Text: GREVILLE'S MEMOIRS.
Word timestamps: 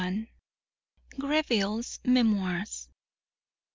GREVILLE'S 1.19 1.99
MEMOIRS. 2.05 2.89